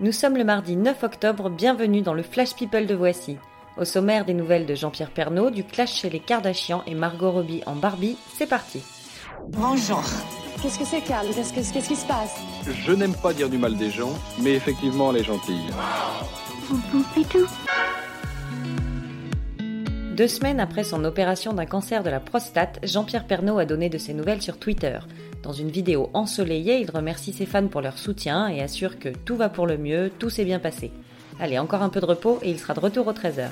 [0.00, 3.38] Nous sommes le mardi 9 octobre, bienvenue dans le Flash People de Voici.
[3.76, 7.62] Au sommaire des nouvelles de Jean-Pierre Pernaud, du clash chez les Kardashians et Margot Robbie
[7.66, 8.82] en Barbie, c'est parti.
[9.48, 10.02] Bonjour.
[10.62, 12.34] Qu'est-ce que c'est, Carl Qu'est-ce que- qu'est-ce qui se passe?
[12.66, 15.66] Je n'aime pas dire du mal des gens, mais effectivement, elle est gentille.
[20.14, 23.98] Deux semaines après son opération d'un cancer de la prostate, Jean-Pierre Pernaud a donné de
[23.98, 25.00] ses nouvelles sur Twitter.
[25.42, 29.34] Dans une vidéo ensoleillée, il remercie ses fans pour leur soutien et assure que tout
[29.34, 30.92] va pour le mieux, tout s'est bien passé.
[31.40, 33.48] Allez, encore un peu de repos et il sera de retour aux 13h.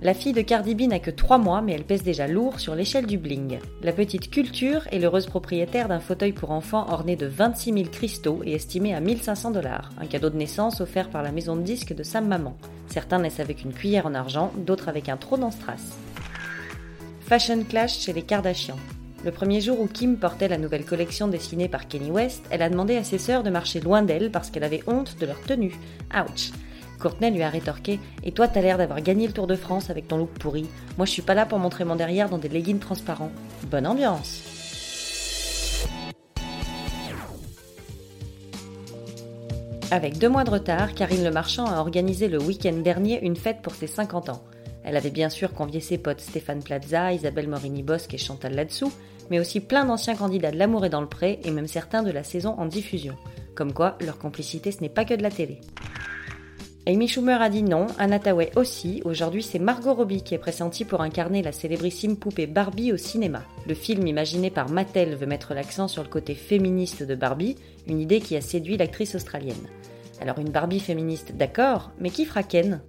[0.00, 2.74] La fille de Cardi B n'a que 3 mois, mais elle pèse déjà lourd sur
[2.74, 3.58] l'échelle du bling.
[3.82, 8.40] La petite Culture est l'heureuse propriétaire d'un fauteuil pour enfants orné de 26 000 cristaux
[8.42, 11.94] et estimé à 1500 dollars, un cadeau de naissance offert par la maison de disques
[11.94, 12.56] de sa maman.
[12.88, 15.92] Certains naissent avec une cuillère en argent, d'autres avec un trône en strass.
[17.20, 18.78] Fashion Clash chez les Kardashians.
[19.24, 22.70] Le premier jour où Kim portait la nouvelle collection dessinée par Kenny West, elle a
[22.70, 25.74] demandé à ses sœurs de marcher loin d'elle parce qu'elle avait honte de leur tenue.
[26.14, 26.52] Ouch
[27.00, 30.08] Courtney lui a rétorqué Et toi, t'as l'air d'avoir gagné le Tour de France avec
[30.08, 30.66] ton look pourri.
[30.96, 33.32] Moi, je suis pas là pour montrer mon derrière dans des leggings transparents.
[33.70, 34.55] Bonne ambiance
[39.92, 43.62] Avec deux mois de retard, Karine Le Marchand a organisé le week-end dernier une fête
[43.62, 44.42] pour ses 50 ans.
[44.82, 48.92] Elle avait bien sûr convié ses potes Stéphane Plaza, Isabelle Morini-Bosque et Chantal Ladsou,
[49.30, 52.10] mais aussi plein d'anciens candidats de L'amour est dans le pré et même certains de
[52.10, 53.14] la saison en diffusion.
[53.54, 55.60] Comme quoi, leur complicité ce n'est pas que de la télé.
[56.88, 58.20] Amy Schumer a dit non, Anna
[58.54, 59.02] aussi.
[59.04, 63.42] Aujourd'hui, c'est Margot Robbie qui est pressentie pour incarner la célébrissime poupée Barbie au cinéma.
[63.66, 67.56] Le film imaginé par Mattel veut mettre l'accent sur le côté féministe de Barbie,
[67.88, 69.66] une idée qui a séduit l'actrice australienne.
[70.20, 72.80] Alors une Barbie féministe, d'accord, mais qui fera Ken?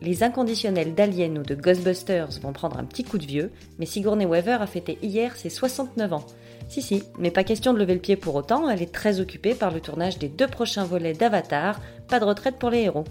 [0.00, 4.26] Les inconditionnels d'Alien ou de Ghostbusters vont prendre un petit coup de vieux, mais Sigourney
[4.26, 6.26] Weaver a fêté hier ses 69 ans.
[6.68, 9.54] Si si, mais pas question de lever le pied pour autant, elle est très occupée
[9.54, 13.04] par le tournage des deux prochains volets d'Avatar, pas de retraite pour les héros.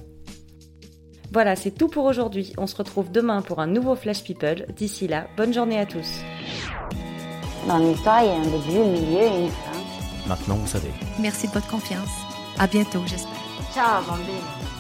[1.32, 2.54] Voilà, c'est tout pour aujourd'hui.
[2.58, 4.66] On se retrouve demain pour un nouveau Flash People.
[4.76, 6.22] D'ici là, bonne journée à tous.
[7.68, 10.28] Dans l'histoire, il y a un début, un milieu et une fin.
[10.28, 10.90] Maintenant, vous savez.
[11.20, 12.10] Merci de votre confiance.
[12.58, 13.32] À bientôt, j'espère.
[13.74, 14.77] Ciao, bambine.